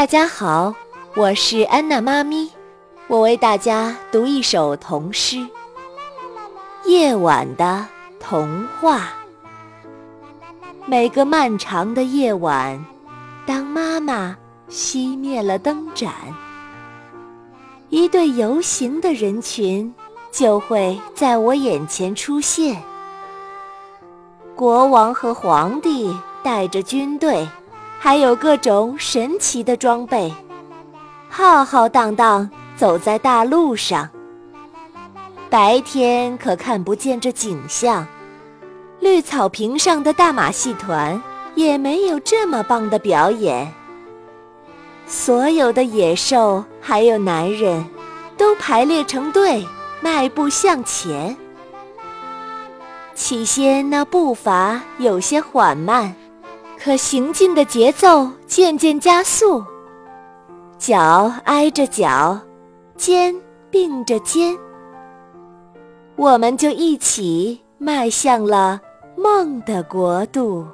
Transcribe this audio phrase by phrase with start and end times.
[0.00, 0.74] 大家好，
[1.14, 2.50] 我是安娜妈咪，
[3.06, 5.36] 我为大家读一首童诗
[6.86, 7.84] 《夜晚的
[8.18, 8.96] 童话》。
[10.86, 12.82] 每个漫长的夜晚，
[13.44, 14.34] 当妈妈
[14.70, 16.14] 熄灭了灯盏，
[17.90, 19.94] 一对游行的人群
[20.32, 22.82] 就会在我眼前出现。
[24.56, 27.46] 国王和皇帝带着军队。
[28.02, 30.32] 还有各种神奇的装备，
[31.28, 34.08] 浩浩荡荡走在大路上。
[35.50, 38.06] 白天可看不见这景象，
[39.00, 41.22] 绿草坪上的大马戏团
[41.54, 43.70] 也没有这么棒的表演。
[45.06, 47.84] 所有的野兽还有男人，
[48.38, 49.62] 都排列成队，
[50.00, 51.36] 迈步向前。
[53.14, 56.16] 起先那步伐有些缓慢。
[56.82, 59.62] 可行进的节奏渐渐加速，
[60.78, 62.40] 脚挨着脚，
[62.96, 63.36] 肩
[63.70, 64.56] 并着肩，
[66.16, 68.80] 我们就一起迈向了
[69.14, 70.66] 梦的国度。